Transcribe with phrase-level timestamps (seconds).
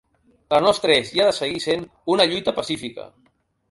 [0.53, 3.11] La nostra és i ha de seguir sent una lluita pacífica.